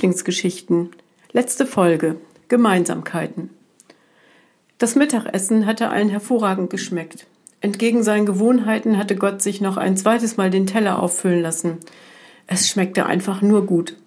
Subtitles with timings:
[0.00, 0.92] Lieblingsgeschichten.
[1.32, 2.16] Letzte Folge.
[2.48, 3.50] Gemeinsamkeiten.
[4.78, 7.26] Das Mittagessen hatte allen hervorragend geschmeckt.
[7.60, 11.80] Entgegen seinen Gewohnheiten hatte Gott sich noch ein zweites Mal den Teller auffüllen lassen.
[12.46, 13.98] Es schmeckte einfach nur gut.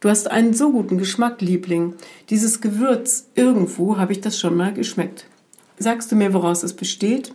[0.00, 1.94] Du hast einen so guten Geschmack, Liebling.
[2.28, 5.26] Dieses Gewürz, irgendwo habe ich das schon mal geschmeckt.
[5.78, 7.32] Sagst du mir, woraus es besteht?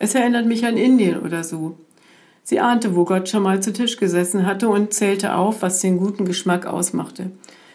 [0.00, 1.76] Es erinnert mich an Indien oder so.
[2.44, 5.98] Sie ahnte, wo Gott schon mal zu Tisch gesessen hatte und zählte auf, was den
[5.98, 7.30] guten Geschmack ausmachte.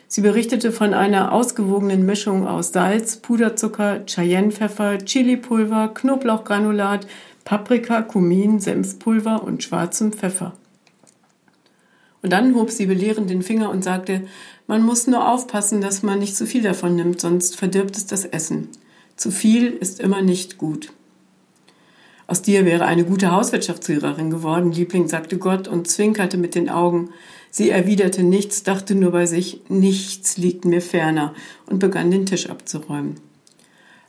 [0.09, 7.07] Sie berichtete von einer ausgewogenen Mischung aus Salz, Puderzucker, Cayennepfeffer, Chilipulver, Knoblauchgranulat,
[7.43, 10.53] Paprika, Kumin, Senfpulver und schwarzem Pfeffer.
[12.21, 14.23] Und dann hob sie belehrend den Finger und sagte,
[14.65, 18.25] man muss nur aufpassen, dass man nicht zu viel davon nimmt, sonst verdirbt es das
[18.25, 18.69] Essen.
[19.15, 20.91] Zu viel ist immer nicht gut.
[22.27, 27.11] Aus dir wäre eine gute Hauswirtschaftslehrerin geworden, Liebling, sagte Gott und zwinkerte mit den Augen.
[27.49, 31.33] Sie erwiderte nichts, dachte nur bei sich, nichts liegt mir ferner
[31.67, 33.15] und begann den Tisch abzuräumen.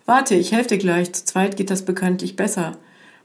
[0.04, 2.76] Warte, ich helfe dir gleich, zu zweit geht das bekanntlich besser.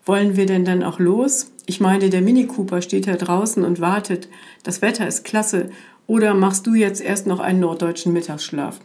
[0.05, 1.51] Wollen wir denn dann auch los?
[1.65, 4.27] Ich meine, der Mini Cooper steht da draußen und wartet.
[4.63, 5.71] Das Wetter ist klasse.
[6.05, 8.79] Oder machst du jetzt erst noch einen norddeutschen Mittagsschlaf?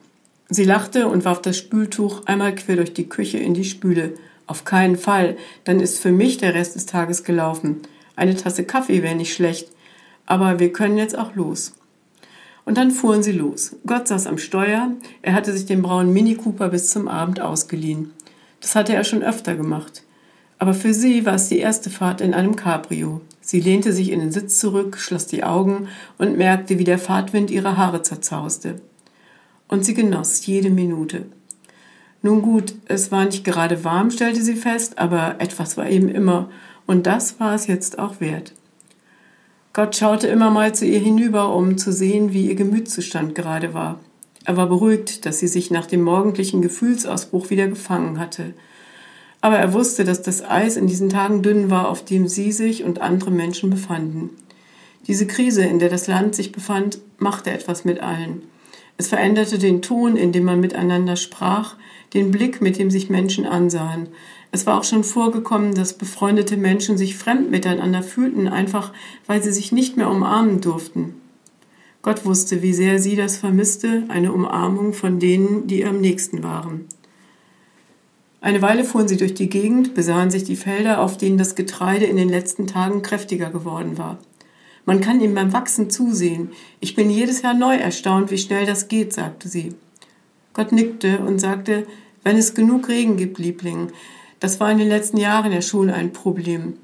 [0.48, 4.14] Sie lachte und warf das Spültuch einmal quer durch die Küche in die Spüle.
[4.48, 7.82] Auf keinen Fall, dann ist für mich der Rest des Tages gelaufen.
[8.16, 9.68] Eine Tasse Kaffee wäre nicht schlecht,
[10.24, 11.74] aber wir können jetzt auch los.
[12.64, 13.76] Und dann fuhren sie los.
[13.86, 14.90] Gott saß am Steuer,
[15.20, 18.12] er hatte sich den braunen Mini Cooper bis zum Abend ausgeliehen.
[18.60, 20.02] Das hatte er schon öfter gemacht.
[20.58, 23.20] Aber für sie war es die erste Fahrt in einem Cabrio.
[23.42, 27.50] Sie lehnte sich in den Sitz zurück, schloss die Augen und merkte, wie der Fahrtwind
[27.50, 28.80] ihre Haare zerzauste.
[29.68, 31.26] Und sie genoss jede Minute.
[32.22, 36.50] Nun gut, es war nicht gerade warm, stellte sie fest, aber etwas war eben immer,
[36.86, 38.52] und das war es jetzt auch wert.
[39.72, 44.00] Gott schaute immer mal zu ihr hinüber, um zu sehen, wie ihr Gemütszustand gerade war.
[44.44, 48.54] Er war beruhigt, dass sie sich nach dem morgendlichen Gefühlsausbruch wieder gefangen hatte.
[49.40, 52.82] Aber er wusste, dass das Eis in diesen Tagen dünn war, auf dem sie sich
[52.82, 54.30] und andere Menschen befanden.
[55.06, 58.42] Diese Krise, in der das Land sich befand, machte etwas mit allen.
[58.98, 61.76] Es veränderte den Ton, in dem man miteinander sprach,
[62.14, 64.08] den Blick, mit dem sich Menschen ansahen.
[64.50, 68.92] Es war auch schon vorgekommen, dass befreundete Menschen sich fremd miteinander fühlten, einfach
[69.26, 71.14] weil sie sich nicht mehr umarmen durften.
[72.02, 76.42] Gott wusste, wie sehr sie das vermisste, eine Umarmung von denen, die ihr am nächsten
[76.42, 76.86] waren.
[78.40, 82.06] Eine Weile fuhren sie durch die Gegend, besahen sich die Felder, auf denen das Getreide
[82.06, 84.18] in den letzten Tagen kräftiger geworden war.
[84.88, 86.48] Man kann ihm beim Wachsen zusehen.
[86.80, 89.74] Ich bin jedes Jahr neu erstaunt, wie schnell das geht, sagte sie.
[90.54, 91.86] Gott nickte und sagte,
[92.24, 93.92] wenn es genug Regen gibt, Liebling,
[94.40, 96.78] das war in den letzten Jahren ja schon ein Problem.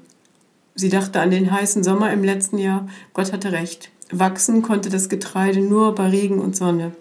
[0.75, 2.87] Sie dachte an den heißen Sommer im letzten Jahr.
[3.13, 3.89] Gott hatte recht.
[4.11, 6.91] Wachsen konnte das Getreide nur bei Regen und Sonne.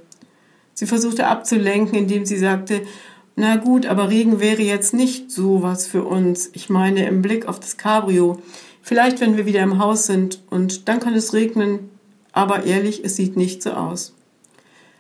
[0.73, 2.81] Sie versuchte abzulenken, indem sie sagte,
[3.37, 6.49] na gut, aber Regen wäre jetzt nicht so was für uns.
[6.55, 8.41] Ich meine, im Blick auf das Cabrio.
[8.87, 11.89] Vielleicht, wenn wir wieder im Haus sind und dann kann es regnen.
[12.33, 14.15] Aber ehrlich, es sieht nicht so aus.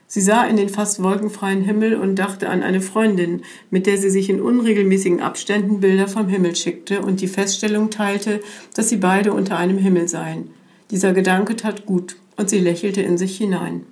[0.06, 4.09] Sie sah in den fast wolkenfreien Himmel und dachte an eine Freundin, mit der sie
[4.09, 8.41] sich in unregelmäßigen Abständen Bilder vom Himmel schickte und die Feststellung teilte,
[8.75, 10.49] dass sie beide unter einem Himmel seien.
[10.91, 13.84] Dieser Gedanke tat gut, und sie lächelte in sich hinein.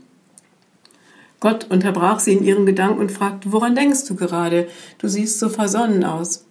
[1.39, 4.69] Gott unterbrach sie in ihren Gedanken und fragte, woran denkst du gerade?
[4.97, 6.47] Du siehst so versonnen aus.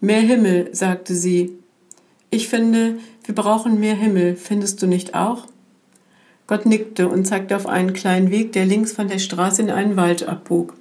[0.00, 1.58] Mehr Himmel, sagte sie.
[2.30, 5.46] Ich finde, wir brauchen mehr Himmel, findest du nicht auch?
[6.46, 9.96] Gott nickte und zeigte auf einen kleinen Weg, der links von der Straße in einen
[9.96, 10.74] Wald abbog.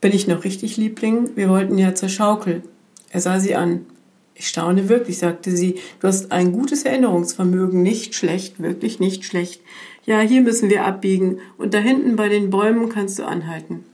[0.00, 1.36] Bin ich noch richtig, Liebling?
[1.36, 2.62] Wir wollten ja zur Schaukel.
[3.10, 3.86] Er sah sie an.
[4.34, 5.76] Ich staune wirklich, sagte sie.
[6.00, 7.82] Du hast ein gutes Erinnerungsvermögen.
[7.82, 9.60] Nicht schlecht, wirklich nicht schlecht.
[10.04, 11.38] Ja, hier müssen wir abbiegen.
[11.58, 13.84] Und da hinten bei den Bäumen kannst du anhalten.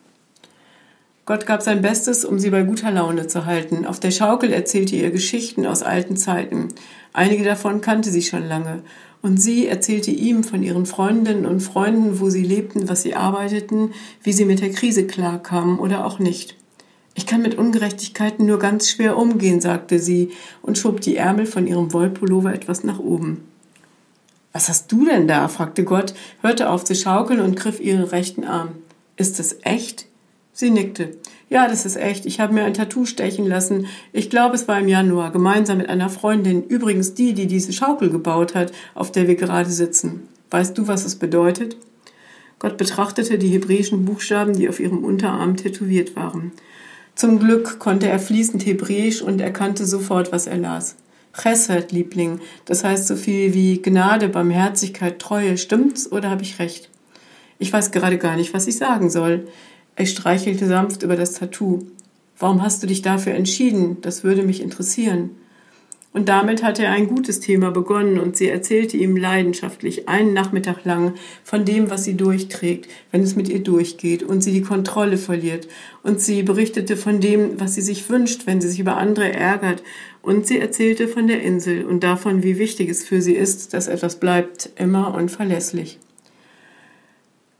[1.28, 3.84] Gott gab sein Bestes, um sie bei guter Laune zu halten.
[3.84, 6.68] Auf der Schaukel erzählte ihr Geschichten aus alten Zeiten.
[7.12, 8.82] Einige davon kannte sie schon lange.
[9.20, 13.92] Und sie erzählte ihm von ihren Freundinnen und Freunden, wo sie lebten, was sie arbeiteten,
[14.22, 16.56] wie sie mit der Krise klarkamen oder auch nicht.
[17.14, 20.30] Ich kann mit Ungerechtigkeiten nur ganz schwer umgehen, sagte sie
[20.62, 23.44] und schob die Ärmel von ihrem Wollpullover etwas nach oben.
[24.54, 25.48] Was hast du denn da?
[25.48, 28.70] fragte Gott, hörte auf zu schaukeln und griff ihren rechten Arm.
[29.16, 30.07] Ist es echt?
[30.60, 31.12] Sie nickte.
[31.48, 32.26] Ja, das ist echt.
[32.26, 33.86] Ich habe mir ein Tattoo stechen lassen.
[34.12, 36.64] Ich glaube, es war im Januar, gemeinsam mit einer Freundin.
[36.64, 40.26] Übrigens die, die diese Schaukel gebaut hat, auf der wir gerade sitzen.
[40.50, 41.76] Weißt du, was es bedeutet?
[42.58, 46.50] Gott betrachtete die hebräischen Buchstaben, die auf ihrem Unterarm tätowiert waren.
[47.14, 50.96] Zum Glück konnte er fließend Hebräisch und erkannte sofort, was er las.
[51.40, 55.56] Chesed, Liebling, das heißt so viel wie Gnade, Barmherzigkeit, Treue.
[55.56, 56.90] Stimmt's oder habe ich recht?
[57.60, 59.46] Ich weiß gerade gar nicht, was ich sagen soll.
[59.98, 61.80] Er streichelte sanft über das Tattoo.
[62.38, 63.96] Warum hast du dich dafür entschieden?
[64.00, 65.30] Das würde mich interessieren.
[66.12, 70.84] Und damit hatte er ein gutes Thema begonnen und sie erzählte ihm leidenschaftlich einen Nachmittag
[70.84, 75.18] lang von dem, was sie durchträgt, wenn es mit ihr durchgeht und sie die Kontrolle
[75.18, 75.66] verliert.
[76.04, 79.82] Und sie berichtete von dem, was sie sich wünscht, wenn sie sich über andere ärgert.
[80.22, 83.88] Und sie erzählte von der Insel und davon, wie wichtig es für sie ist, dass
[83.88, 85.98] etwas bleibt, immer und verlässlich.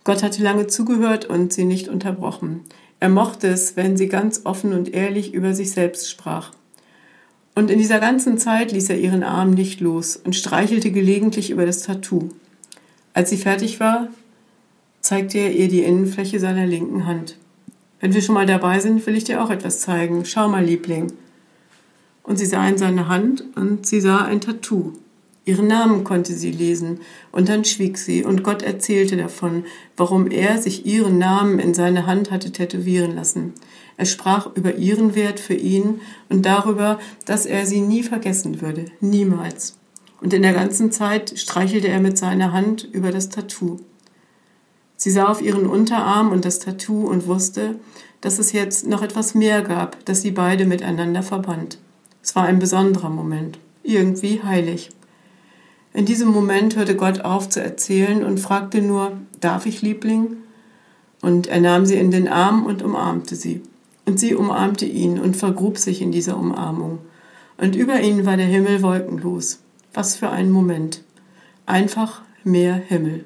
[0.09, 2.63] Gott hatte lange zugehört und sie nicht unterbrochen.
[2.99, 6.53] Er mochte es, wenn sie ganz offen und ehrlich über sich selbst sprach.
[7.55, 11.67] Und in dieser ganzen Zeit ließ er ihren Arm nicht los und streichelte gelegentlich über
[11.67, 12.31] das Tattoo.
[13.13, 14.09] Als sie fertig war,
[15.03, 17.37] zeigte er ihr die Innenfläche seiner linken Hand.
[18.01, 20.25] Wenn wir schon mal dabei sind, will ich dir auch etwas zeigen.
[20.25, 21.13] Schau mal, Liebling.
[22.23, 24.95] Und sie sah in seine Hand und sie sah ein Tattoo.
[25.49, 27.01] Ihren Namen konnte sie lesen,
[27.33, 29.65] und dann schwieg sie, und Gott erzählte davon,
[29.97, 33.55] warum er sich ihren Namen in seine Hand hatte tätowieren lassen.
[33.97, 38.85] Er sprach über ihren Wert für ihn und darüber, dass er sie nie vergessen würde,
[39.01, 39.79] niemals.
[40.21, 43.79] Und in der ganzen Zeit streichelte er mit seiner Hand über das Tattoo.
[44.97, 47.77] Sie sah auf ihren Unterarm und das Tattoo und wusste,
[48.21, 51.79] dass es jetzt noch etwas mehr gab, das sie beide miteinander verband.
[52.23, 54.91] Es war ein besonderer Moment, irgendwie heilig.
[55.99, 60.37] In diesem Moment hörte Gott auf zu erzählen und fragte nur, darf ich, Liebling?
[61.23, 63.63] Und er nahm sie in den Arm und umarmte sie.
[64.07, 67.01] Und sie umarmte ihn und vergrub sich in dieser Umarmung.
[67.57, 69.59] Und über ihnen war der Himmel wolkenlos.
[69.93, 71.03] Was für ein Moment.
[71.67, 73.25] Einfach mehr Himmel.